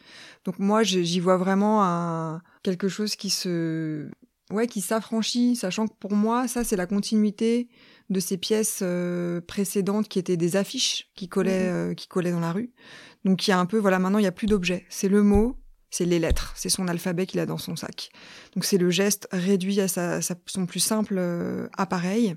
[0.45, 4.09] Donc moi, j'y vois vraiment un, quelque chose qui se
[4.51, 7.69] ouais qui s'affranchit, sachant que pour moi, ça c'est la continuité
[8.09, 11.91] de ces pièces euh, précédentes qui étaient des affiches qui collaient Mhm.
[11.91, 12.73] euh, qui collaient dans la rue.
[13.27, 15.23] Donc il y a un peu voilà maintenant il y a plus d'objets, c'est le
[15.23, 15.57] mot,
[15.91, 18.11] c'est les lettres, c'est son alphabet qu'il a dans son sac.
[18.55, 19.89] Donc c'est le geste réduit à
[20.47, 22.37] son plus simple euh, appareil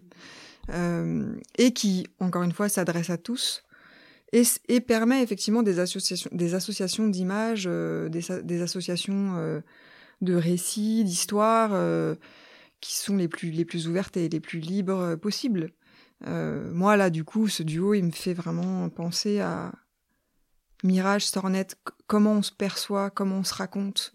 [0.69, 3.63] euh, et qui, encore une fois, s'adresse à tous
[4.31, 9.61] et, permet effectivement des associations, des associations d'images, euh, des, des associations
[10.21, 11.71] de récits, d'histoires
[12.79, 15.71] qui sont les plus, les plus ouvertes et les plus libres possibles.
[16.25, 19.73] moi, là, du coup, ce duo, il me fait vraiment penser à
[20.83, 21.67] Mirage, Sornet,
[22.07, 24.13] comment on se perçoit, comment on se raconte,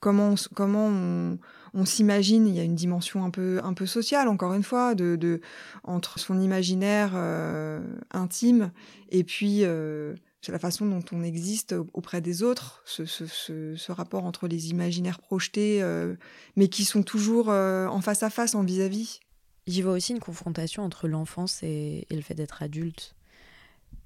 [0.00, 1.38] comment comment on,
[1.74, 4.94] on s'imagine, il y a une dimension un peu, un peu sociale, encore une fois,
[4.94, 5.40] de,
[5.84, 8.72] entre son imaginaire euh, intime
[9.10, 10.14] et puis euh,
[10.48, 15.18] la façon dont on existe auprès des autres, ce, ce, ce, rapport entre les imaginaires
[15.18, 16.14] projetés, euh,
[16.56, 19.20] mais qui sont toujours en face à face, en vis-à-vis.
[19.66, 23.14] J'y vois aussi une confrontation entre l'enfance et le fait d'être adulte.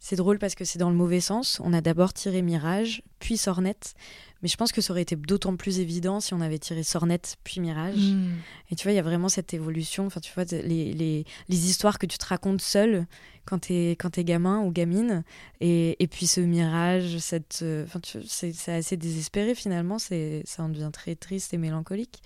[0.04, 1.60] C'est drôle parce que c'est dans le mauvais sens.
[1.62, 3.94] On a d'abord tiré Mirage, puis Sornette.
[4.42, 7.36] Mais je pense que ça aurait été d'autant plus évident si on avait tiré Sornette
[7.44, 7.96] puis Mirage.
[7.96, 8.32] Hmm.
[8.72, 10.06] Et tu vois, il y a vraiment cette évolution.
[10.06, 13.06] Enfin, tu vois, les, les, les histoires que tu te racontes seul
[13.44, 15.22] quand t'es quand es gamin ou gamine.
[15.60, 17.86] Et, et puis ce Mirage, cette, euh,
[18.26, 20.00] c'est assez désespéré finalement.
[20.00, 22.20] C'est ça en devient très triste et mélancolique.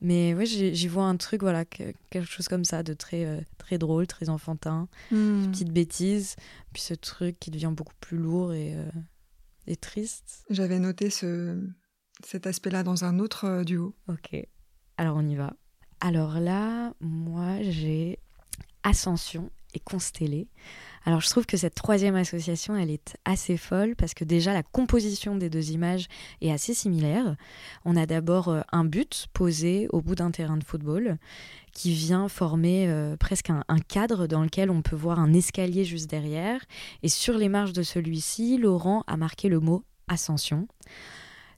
[0.00, 3.78] Mais ouais, j'y vois un truc, voilà, quelque chose comme ça, de très euh, très
[3.78, 5.52] drôle, très enfantin, mmh.
[5.52, 6.34] petite bêtise.
[6.72, 8.84] Puis ce truc qui devient beaucoup plus lourd et euh,
[9.66, 10.44] et triste.
[10.50, 11.60] J'avais noté ce,
[12.24, 13.94] cet aspect-là dans un autre euh, duo.
[14.08, 14.36] Ok,
[14.96, 15.54] alors on y va.
[16.00, 18.18] Alors là, moi j'ai
[18.82, 20.48] Ascension et Constellé.
[21.06, 24.62] Alors je trouve que cette troisième association, elle est assez folle parce que déjà la
[24.62, 26.06] composition des deux images
[26.42, 27.36] est assez similaire.
[27.84, 31.16] On a d'abord euh, un but posé au bout d'un terrain de football
[31.72, 36.10] qui vient former euh, presque un, cadre dans lequel on peut voir un escalier juste
[36.10, 36.60] derrière.
[37.02, 40.66] Et sur les marges de celui-ci, Laurent a marqué le mot ascension.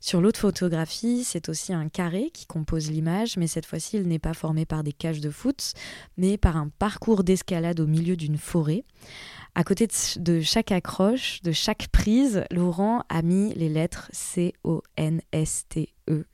[0.05, 4.19] Sur l'autre photographie, c'est aussi un carré qui compose l'image, mais cette fois-ci, il n'est
[4.19, 5.75] pas formé par des cages de foot,
[6.17, 8.83] mais par un parcours d'escalade au milieu d'une forêt.
[9.55, 9.87] À côté
[10.17, 14.65] de chaque accroche, de chaque prise, Laurent a mis les lettres C-O-N-S-T-E,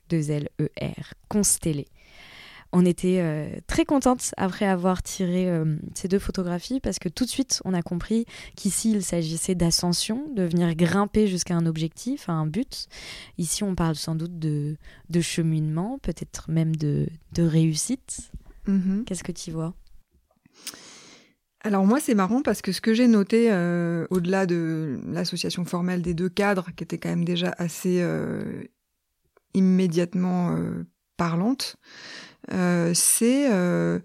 [0.09, 1.89] 2 L-E-R, constellées.
[2.73, 7.25] On était euh, très contente après avoir tiré euh, ces deux photographies parce que tout
[7.25, 8.27] de suite on a compris
[8.57, 12.89] qu'ici il s'agissait d'ascension, de venir grimper jusqu'à un objectif, à un but.
[13.39, 14.77] Ici on parle sans doute de,
[15.21, 18.33] cheminement, peut-être même de, réussite.
[18.67, 19.05] Mm-hmm.
[19.05, 19.73] Qu'est-ce que tu vois?
[21.63, 26.03] Alors moi c'est marrant parce que ce que j'ai noté euh, au-delà de l'association formelle
[26.03, 28.07] des deux cadres qui était quand même déjà assez
[29.55, 30.55] immédiatement
[31.17, 31.77] parlante,
[32.51, 33.99] c'est euh,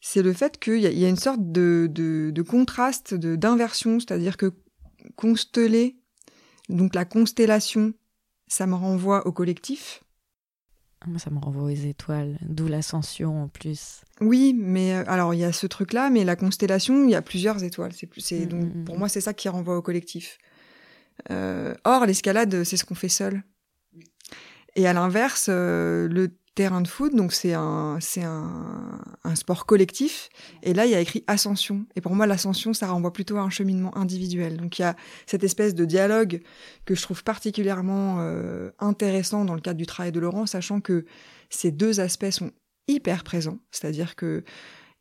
[0.00, 4.36] c'est le fait qu'il y, y, a une sorte de, de, de contraste, d'inversion, c'est-à-dire
[4.36, 4.52] que
[5.16, 5.96] consteller,
[6.68, 7.92] donc la constellation,
[8.46, 10.02] ça me renvoie au collectif.
[11.00, 14.02] Ah, ça me renvoie aux étoiles, d'où l'ascension en plus.
[14.20, 17.22] Oui, mais euh, alors il y a ce truc-là, mais la constellation, il y a
[17.22, 17.92] plusieurs étoiles.
[18.18, 18.98] C'est mm, donc mm, pour mm.
[18.98, 20.38] moi c'est ça qui renvoie au collectif.
[21.30, 23.42] Euh, or l'escalade, c'est ce qu'on fait seul.
[24.74, 30.28] Et à l'inverse, euh, le terrain de foot, donc c'est un, c'est un, sport collectif.
[30.64, 31.86] Et là, il y a écrit ascension.
[31.94, 34.56] Et pour moi, l'ascension, ça renvoie plutôt à un cheminement individuel.
[34.56, 36.40] Donc il y a cette espèce de dialogue
[36.84, 41.04] que je trouve particulièrement euh, intéressant dans le cadre du travail de Laurent, sachant que
[41.48, 42.50] ces deux aspects sont
[42.88, 43.58] hyper présents.
[43.70, 44.42] C'est-à-dire que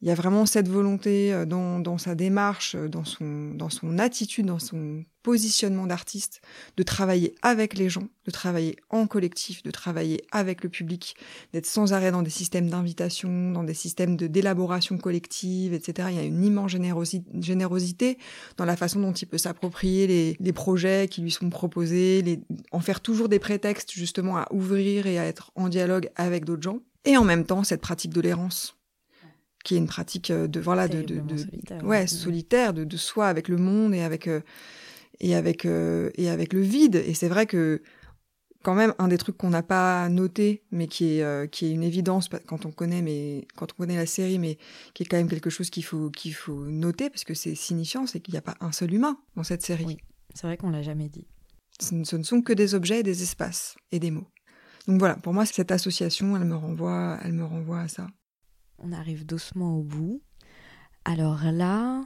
[0.01, 3.69] il y a vraiment cette volonté euh, dans, dans, sa démarche, euh, dans son, dans
[3.69, 6.41] son attitude, dans son positionnement d'artiste,
[6.77, 11.15] de travailler avec les gens, de travailler en collectif, de travailler avec le public,
[11.51, 16.09] d'être sans arrêt dans des systèmes d'invitation, dans des systèmes de d'élaboration collective, etc.
[16.11, 18.17] Il y a une immense générosité
[18.55, 22.39] dans la façon dont il peut s'approprier les, les, projets qui lui sont proposés, les,
[22.71, 26.63] en faire toujours des prétextes justement à ouvrir et à être en dialogue avec d'autres
[26.63, 26.79] gens.
[27.03, 28.76] Et en même temps, cette pratique de l'errance
[29.67, 33.27] qui est une pratique euh, de voilà de, de, solitaire, ouais, solitaire de, de, soi
[33.27, 34.39] avec le monde et avec euh,
[35.19, 36.95] et avec euh, et avec le vide.
[37.05, 37.81] Et c'est vrai que
[38.63, 41.83] quand même un des trucs qu'on n'a pas noté mais qui est qui est une
[41.83, 44.57] évidence quand on connaît mais quand on connaît la série mais
[44.93, 48.07] qui est quand même quelque chose qu'il faut qu'il faut noter parce que c'est signifiant
[48.07, 49.83] c'est qu'il n'y a pas un seul humain dans cette série.
[49.85, 49.97] Oui,
[50.33, 51.27] c'est vrai qu'on l'a jamais dit.
[51.81, 54.27] Ce ne, sont que des objets et des espaces et des mots.
[54.87, 58.07] Donc voilà pour moi cette association elle me renvoie elle me renvoie à ça
[58.79, 60.21] on arrive doucement au bout.
[61.05, 62.03] Alors là,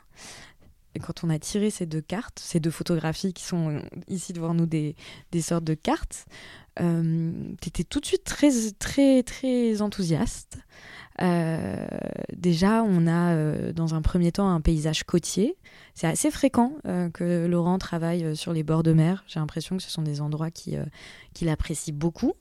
[0.99, 4.65] quand on a tiré ces deux cartes, ces deux photographies qui sont ici devant nous
[4.65, 4.95] des,
[5.41, 6.25] sortes de cartes,
[6.79, 7.31] euh,
[7.61, 10.57] tu étais tout de suite très, très, très enthousiaste.
[11.21, 11.85] Euh,
[12.33, 15.57] déjà, on a euh, dans un premier temps un paysage côtier.
[15.93, 19.23] C'est assez fréquent euh, que Laurent travaille sur les bords de mer.
[19.27, 22.33] J'ai l'impression que ce sont des endroits qu'il apprécie beaucoup.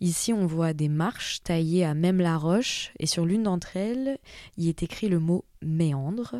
[0.00, 4.18] Ici, on voit des marches taillées à même la roche et sur l'une d'entre elles,
[4.56, 6.36] il est écrit le mot méandre.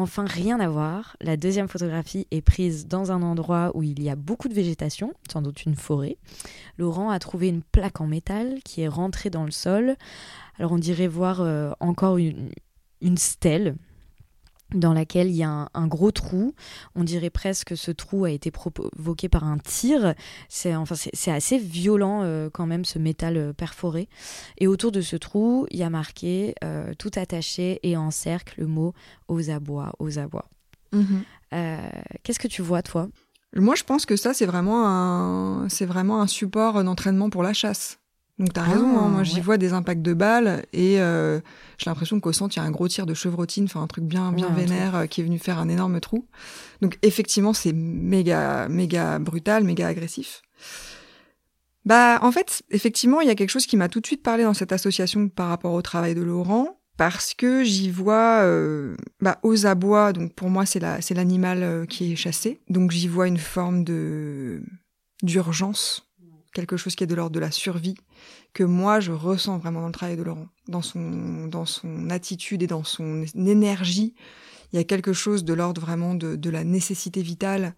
[0.00, 1.16] Enfin, rien à voir.
[1.20, 5.12] La deuxième photographie est prise dans un endroit où il y a beaucoup de végétation,
[5.28, 6.18] sans doute une forêt.
[6.76, 9.96] Laurent a trouvé une plaque en métal qui est rentrée dans le sol.
[10.56, 12.50] Alors on dirait voir euh, encore une,
[13.00, 13.74] une stèle,
[14.74, 16.54] dans laquelle il y a un, un, gros trou.
[16.94, 20.14] On dirait presque que ce trou a été provoqué par un tir.
[20.48, 24.08] C'est enfin, c'est assez violent euh, quand même ce métal euh, perforé.
[24.58, 28.54] Et autour de ce trou, il y a marqué euh, tout attaché et en cercle
[28.58, 28.94] le mot
[29.28, 30.48] aux abois, aux abois.
[30.92, 31.22] Mhm.
[32.22, 33.08] Qu'est-ce que tu vois toi?
[33.56, 37.54] Moi, je pense que ça, c'est vraiment un, c'est vraiment un support d'entraînement pour la
[37.54, 37.98] chasse.
[38.38, 39.08] Donc t'as raison, hein.
[39.08, 39.40] moi j'y ouais.
[39.40, 41.40] vois des impacts de balles et euh,
[41.76, 44.04] j'ai l'impression qu'au centre il y a un gros tir de chevrotine, enfin un truc
[44.04, 46.24] bien bien Ouais, vénère euh, qui est venu faire un énorme trou.
[46.80, 50.42] Donc effectivement c'est méga méga brutal, méga agressif.
[51.84, 54.44] Bah en fait effectivement il y a quelque chose qui m'a tout de suite parlé
[54.44, 59.38] dans cette association par rapport au travail de Laurent parce que j'y vois euh, bah,
[59.42, 63.08] aux abois donc pour moi c'est la c'est l'animal euh, qui est chassé donc j'y
[63.08, 64.62] vois une forme de
[65.22, 66.07] d'urgence
[66.58, 67.94] quelque chose qui est de l'ordre de la survie
[68.52, 72.64] que moi je ressens vraiment dans le travail de Laurent, dans son dans son attitude
[72.64, 74.14] et dans son énergie.
[74.72, 77.74] Il y a quelque chose de l'ordre vraiment de, de la nécessité vitale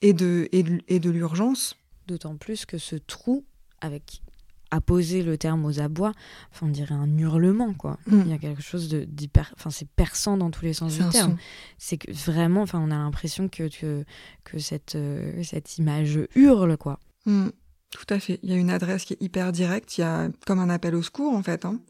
[0.00, 1.76] et de et de, et de l'urgence.
[2.06, 3.44] D'autant plus que ce trou,
[3.80, 4.22] avec
[4.70, 6.12] à poser le terme aux abois,
[6.52, 7.98] enfin on dirait un hurlement quoi.
[8.06, 8.20] Mm.
[8.26, 11.36] Il y a quelque chose d'hyper, enfin c'est perçant dans tous les sens du terme.
[11.78, 14.04] C'est que vraiment, enfin on a l'impression que que,
[14.44, 17.00] que cette euh, cette image hurle quoi.
[17.26, 17.48] Mm.
[17.90, 18.38] Tout à fait.
[18.42, 19.98] Il y a une adresse qui est hyper directe.
[19.98, 21.64] Il y a comme un appel au secours en fait.
[21.64, 21.80] Hein.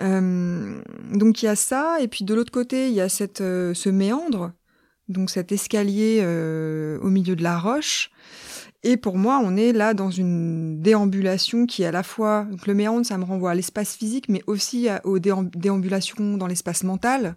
[0.00, 0.80] Euh,
[1.12, 3.74] donc il y a ça, et puis de l'autre côté il y a cette, euh,
[3.74, 4.52] ce méandre,
[5.08, 8.10] donc cet escalier euh, au milieu de la roche.
[8.82, 12.66] Et pour moi, on est là dans une déambulation qui est à la fois donc
[12.66, 16.82] le méandre, ça me renvoie à l'espace physique, mais aussi aux déam- déambulations dans l'espace
[16.84, 17.36] mental.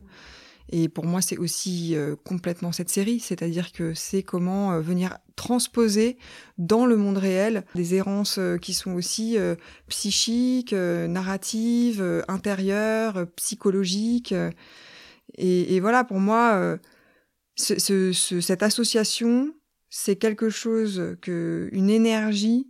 [0.69, 5.17] Et pour moi, c'est aussi euh, complètement cette série, c'est-à-dire que c'est comment euh, venir
[5.35, 6.17] transposer
[6.57, 9.55] dans le monde réel des errances euh, qui sont aussi euh,
[9.87, 14.33] psychiques, euh, narratives, intérieures, psychologiques.
[15.37, 16.77] et, et voilà, pour moi,
[17.55, 19.53] ce- ce- ce- cette association,
[19.89, 22.67] c'est quelque chose que une énergie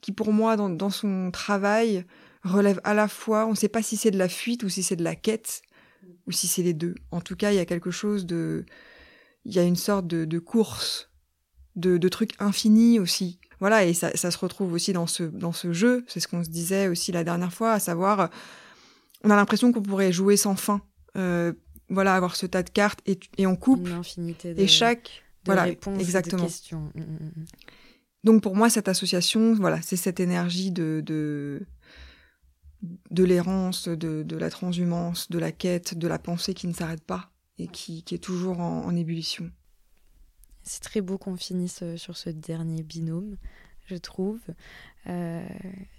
[0.00, 2.04] qui, pour moi, dans, dans son travail,
[2.42, 4.82] relève à la fois, on ne sait pas si c'est de la fuite ou si
[4.82, 5.62] c'est de la quête
[6.26, 6.94] ou si c'est les deux.
[7.10, 8.64] En tout cas, il y a quelque chose de,
[9.44, 11.10] il y a une sorte de, de course,
[11.76, 13.38] de, de truc infini aussi.
[13.60, 16.04] Voilà, et ça, ça se retrouve aussi dans ce, dans ce jeu.
[16.08, 18.30] C'est ce qu'on se disait aussi la dernière fois, à savoir,
[19.22, 20.82] on a l'impression qu'on pourrait jouer sans fin.
[21.16, 21.52] Euh,
[21.88, 23.86] voilà, avoir ce tas de cartes et, et on coupe.
[23.86, 25.04] Une infinité de, Et chaque,
[25.44, 26.42] de voilà, réponses, exactement.
[26.42, 26.90] de questions.
[26.94, 27.44] Mm, mm, mm.
[28.24, 31.66] Donc pour moi, cette association, voilà, c'est cette énergie de, de,
[33.10, 37.30] de l'errance, de, la transhumance, de la quête, de la pensée qui ne s'arrête pas
[37.58, 39.50] et qui, qui est toujours en, en ébullition.
[40.62, 43.36] C'est très beau qu'on finisse euh, sur ce dernier binôme,
[43.86, 44.40] je trouve.
[45.08, 45.44] Euh,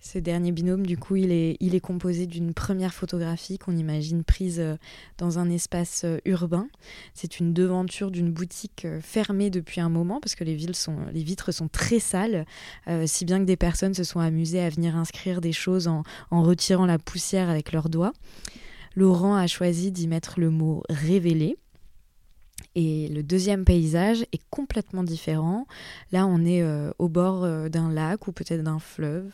[0.01, 4.75] ce dernier binôme, du coup, il est, composé d'une première photographie qu'on imagine prise euh,
[5.17, 6.67] dans un espace euh, urbain.
[7.13, 11.23] C'est une devanture d'une boutique fermée depuis un moment parce que les, villes sont, les
[11.23, 12.45] vitres sont très sales,
[13.05, 16.85] si bien que des personnes se sont amusées à venir inscrire des choses en retirant
[16.85, 18.13] la poussière avec leurs doigts.
[18.95, 21.57] Laurent a choisi d'y mettre le mot révélé.
[22.75, 25.65] Et le deuxième paysage est complètement différent.
[26.11, 29.31] Là, on est euh, au bord euh, d'un lac ou peut-être d'un fleuve.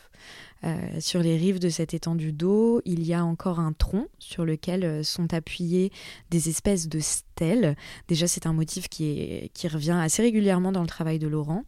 [0.64, 4.44] Euh, sur les rives de cette étendue d'eau, il y a encore un tronc sur
[4.44, 5.90] lequel sont appuyées
[6.30, 7.76] des espèces de stèles.
[8.06, 11.64] Déjà, c'est un motif qui, qui revient assez régulièrement dans le travail de Laurent.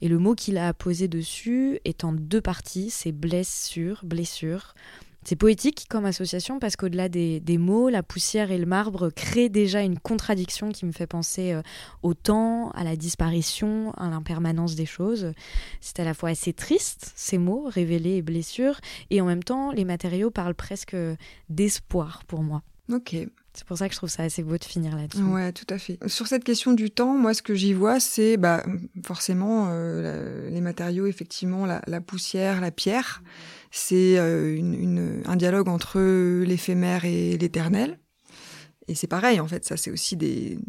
[0.00, 4.74] Et le mot qu'il a posé dessus est en deux parties, c'est blessure, blessure.
[5.24, 9.48] C'est poétique comme association parce qu'au-delà des, des, mots, la poussière et le marbre créent
[9.48, 11.62] déjà une contradiction qui me fait penser euh,
[12.02, 15.32] au temps, à la disparition, à l'impermanence des choses.
[15.80, 19.72] C'est à la fois assez triste, ces mots, révélés et blessures, et en même temps,
[19.72, 20.96] les matériaux parlent presque
[21.48, 22.62] d'espoir pour moi.
[22.92, 23.16] Ok.
[23.54, 25.22] C'est pour ça que je trouve ça assez beau de finir là-dessus.
[25.22, 25.96] Ouais, tout à fait.
[26.08, 28.64] Sur cette question du temps, moi, ce que j'y vois, c'est bah,
[29.06, 33.22] forcément euh, la, les matériaux, effectivement, la, la, poussière, la pierre.
[33.76, 35.98] C'est euh, un dialogue entre
[36.44, 37.98] l'éphémère et l'éternel.
[38.86, 40.60] Et c'est pareil, en fait, ça, c'est aussi des,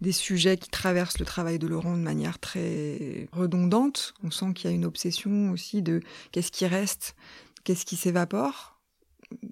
[0.00, 4.14] des sujets qui traversent le travail de Laurent de manière très redondante.
[4.22, 6.00] On sent qu'il y a une obsession aussi de
[6.32, 7.16] qu'est-ce qui reste,
[7.64, 8.80] qu'est-ce qui s'évapore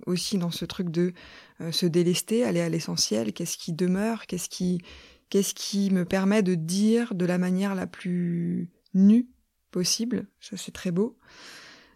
[0.06, 1.12] aussi dans ce truc de
[1.60, 4.80] euh, se délester, aller à l'essentiel, qu'est-ce qui demeure, qu'est-ce qui,
[5.28, 9.28] qu'est-ce qui me permet de dire de la manière la plus nue
[9.70, 10.28] possible.
[10.40, 11.18] Ça, c'est très beau.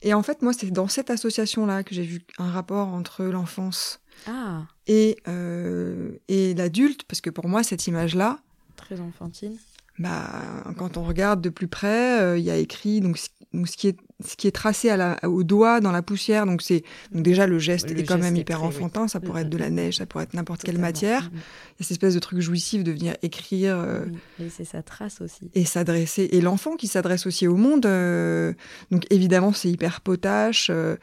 [0.03, 4.01] Et en fait, moi, c'est dans cette association-là que j'ai vu un rapport entre l'enfance
[4.27, 4.63] ah.
[4.87, 8.41] et, euh, et l'adulte, parce que pour moi, cette image-là,
[8.77, 9.59] Très enfantine.
[10.01, 10.29] Bah,
[10.77, 13.77] quand on regarde de plus près, euh, il y a écrit donc, ce- donc ce
[13.77, 16.45] qui est ce qui est tracé à la, au doigt dans la poussière.
[16.45, 18.69] Donc c'est donc déjà le geste Le est quand geste même hyper oui.
[18.69, 19.09] enfantin.
[19.09, 19.75] Ça pourrait Mm, être de mm, la mm.
[19.75, 21.31] neige, ça pourrait être n'importe quelle matière.
[21.33, 21.43] Il y a
[21.81, 23.79] cette espèce de truc jouissif de venir écrire.
[23.79, 25.51] euh, Oui, laisser sa trace aussi.
[25.55, 28.53] et s'adresser et l'enfant qui s'adresse aussi au monde euh,
[28.91, 30.97] donc évidemment c'est hyper potache euh,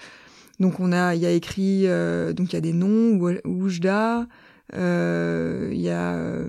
[0.59, 1.85] donc on a il y a écrit
[2.35, 4.27] donc il y a des noms Ou- Oujda
[4.73, 6.47] il y a euh,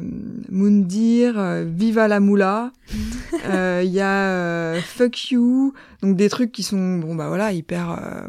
[0.50, 2.72] Mundir euh, Viva la Moula
[3.46, 7.52] euh, il y a euh, Fuck You donc des trucs qui sont bon bah voilà
[7.52, 8.28] hyper euh,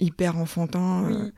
[0.00, 1.30] hyper enfantins euh.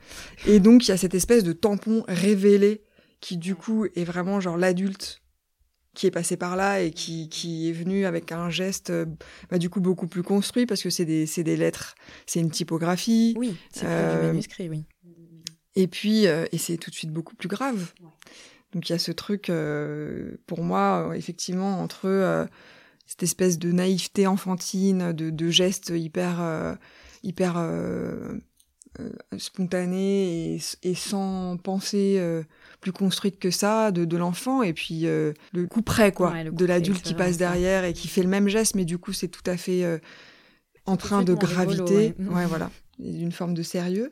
[0.45, 0.53] Oui.
[0.53, 2.83] et donc il y a cette espèce de tampon révélé
[3.19, 5.21] qui du coup est vraiment genre l'adulte
[5.93, 9.05] qui est passé par là et qui, qui est venu avec un geste euh,
[9.49, 13.33] bah, du coup beaucoup plus construit parce que c'est des, des lettres, c'est une typographie.
[13.37, 14.85] Oui, c'est Euh, du manuscrit, oui.
[15.75, 17.93] Et puis, euh, et c'est tout de suite beaucoup plus grave.
[18.73, 22.45] Donc il y a ce truc, euh, pour moi, euh, effectivement, entre euh,
[23.05, 26.73] cette espèce de naïveté enfantine, de, de gestes hyper, euh,
[27.23, 28.39] hyper euh,
[29.37, 32.43] spontanés et, et sans pensée euh,
[32.81, 36.45] plus construite que ça de, de l'enfant, et puis euh, le coup près, quoi, Ouais,
[36.45, 39.13] coup de l'adulte qui passe derrière et qui fait le même geste, mais du coup
[39.13, 39.97] c'est tout à fait euh,
[40.85, 42.13] en tout de rigolo, ouais.
[42.19, 44.11] ouais, voilà, d'une forme de sérieux.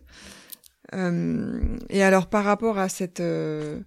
[0.94, 3.80] Euh, et alors par rapport à cette euh,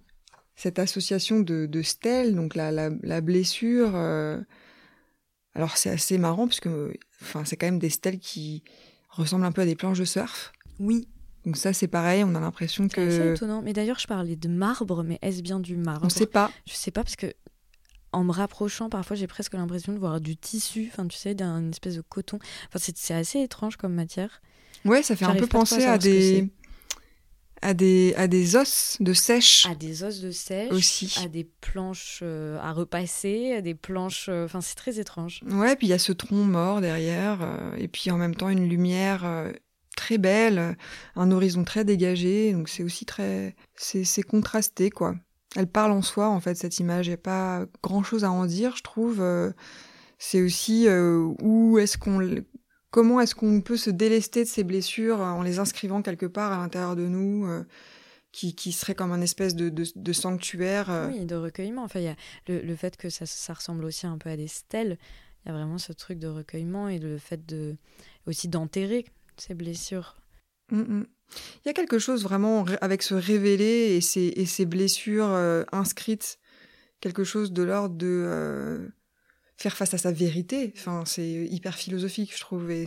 [0.55, 4.39] cette association de, de stèles, donc la, la, la blessure, euh,
[5.55, 8.63] alors c'est assez marrant parce que enfin c'est quand même des stèles qui
[9.09, 10.53] ressemblent un peu à des planches de surf.
[10.79, 11.07] Oui,
[11.45, 13.61] Donc ça c'est pareil, on a l'impression c'est que étonnant.
[13.61, 16.05] Mais d'ailleurs, je parlais de marbre, mais est-ce bien du marbre?
[16.05, 16.51] On sait pas.
[16.65, 17.33] Je sais pas parce que
[18.11, 21.71] en me rapprochant, parfois j'ai presque l'impression de voir du tissu, enfin tu sais, d'une
[21.71, 22.37] espèce de coton.
[22.67, 24.41] Enfin c'est c'est assez étrange comme matière.
[24.85, 26.51] Ouais, ça fait un peu à penser à des
[27.63, 31.15] à des à des os de sèche À des os de sèche, aussi.
[31.23, 34.27] à des planches euh, à repasser, à des planches.
[34.29, 35.41] euh, Enfin c'est très étrange.
[35.49, 38.49] Ouais, puis il y a ce tronc mort derrière, euh, et puis en même temps
[38.49, 39.25] une lumière
[39.95, 40.75] très belle,
[41.15, 45.15] un horizon très dégagé, donc c'est aussi très, c'est c'est contrasté quoi.
[45.55, 48.31] Elle parle en soi en fait cette image, il n'y a pas grand chose à
[48.31, 49.23] en dire, je trouve.
[50.17, 52.19] c'est aussi où est-ce qu'on,
[52.93, 56.51] comment est-ce qu'on peut se délester de ces blessures euh, en les inscrivant quelque part
[56.53, 57.63] à l'intérieur de nous, euh,
[58.31, 60.91] qui, qui serait comme un espèce de, de, de sanctuaire.
[60.91, 61.83] euh, Oui, de recueillement.
[61.83, 62.15] Enfin, il y a
[62.47, 64.99] le, le fait que ça, ça ressemble aussi un peu à des stèles.
[65.43, 67.75] Il y a vraiment ce truc de recueillement et le fait de
[68.27, 69.05] aussi d'enterrer
[69.37, 70.15] ces blessures.
[70.71, 71.07] Mm, mm.
[71.65, 75.63] Il y a quelque chose vraiment avec ce révélé et ces, et ces blessures euh,
[75.71, 76.37] inscrites,
[77.01, 78.87] quelque chose de l'ordre de euh,
[79.57, 80.73] faire face à sa vérité.
[80.75, 82.69] Enfin, c'est hyper philosophique, je trouve.
[82.71, 82.85] Et.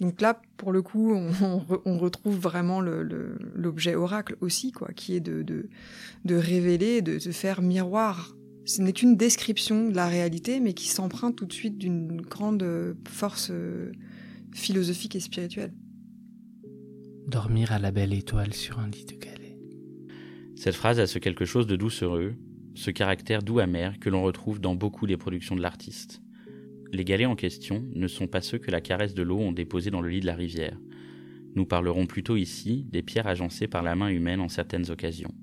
[0.00, 4.34] Donc là, pour le coup, on, on re- on retrouve vraiment le- le- l'objet oracle
[4.40, 5.68] aussi, quoi, qui est de, de,
[6.24, 8.34] de révéler, de, de faire miroir.
[8.64, 12.96] Ce n'est qu'une description de la réalité, mais qui s'emprunte tout de suite d'une grande
[13.08, 13.92] force euh,
[14.54, 15.74] philosophique et spirituelle.
[17.26, 19.58] Dormir à la belle étoile sur un lit de galets.
[20.56, 22.36] Cette phrase a ce quelque chose de doucereux,
[22.74, 26.22] ce caractère doux amer que l'on retrouve dans beaucoup des productions de l'artiste.
[26.92, 29.90] Les galets en question ne sont pas ceux que la caresse de l'eau ont déposés
[29.90, 30.78] dans le lit de la rivière.
[31.54, 35.34] Nous parlerons plutôt ici des pierres agencées par la main humaine en certaines occasions.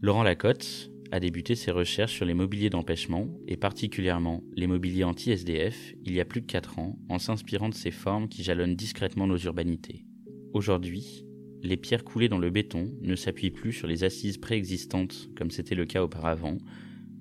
[0.00, 5.94] Laurent Lacotte a débuté ses recherches sur les mobiliers d'empêchement, et particulièrement les mobiliers anti-SDF,
[6.04, 9.26] il y a plus de 4 ans, en s'inspirant de ces formes qui jalonnent discrètement
[9.26, 10.04] nos urbanités.
[10.52, 11.24] Aujourd'hui,
[11.64, 15.74] les pierres coulées dans le béton ne s'appuient plus sur les assises préexistantes comme c'était
[15.74, 16.58] le cas auparavant,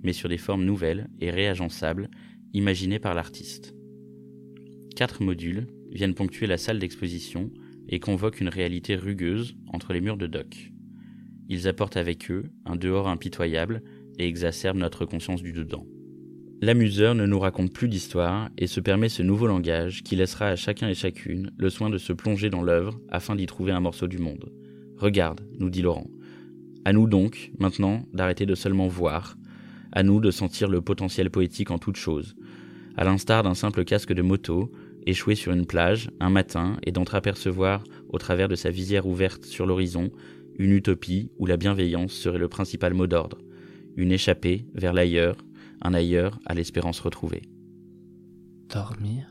[0.04, 2.10] mais sur des formes nouvelles et réagençables
[2.54, 3.74] imaginées par l'artiste.
[4.96, 7.52] Quatre modules viennent ponctuer la salle d'exposition
[7.88, 10.72] et convoquent une réalité rugueuse entre les murs de dock.
[11.50, 13.82] Ils apportent avec eux un dehors impitoyable
[14.20, 15.86] et exacerbent notre conscience du dedans.
[16.64, 20.56] L'amuseur ne nous raconte plus d'histoire et se permet ce nouveau langage qui laissera à
[20.56, 24.08] chacun et chacune le soin de se plonger dans l'œuvre afin d'y trouver un morceau
[24.08, 24.50] du monde.
[24.96, 26.08] Regarde, nous dit Laurent.
[26.86, 29.36] À nous donc, maintenant, d'arrêter de seulement voir,
[29.92, 32.34] à nous de sentir le potentiel poétique en toute chose,
[32.96, 34.72] à l'instar d'un simple casque de moto,
[35.06, 39.66] échoué sur une plage, un matin, et d'entreapercevoir, au travers de sa visière ouverte sur
[39.66, 40.12] l'horizon,
[40.58, 43.40] une utopie où la bienveillance serait le principal mot d'ordre,
[43.98, 45.36] une échappée vers l'ailleurs,
[45.84, 47.44] un ailleurs à l'espérance retrouvée.
[48.70, 49.28] Dormir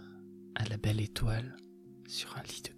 [0.55, 1.57] à la belle étoile
[2.07, 2.72] sur un lit de.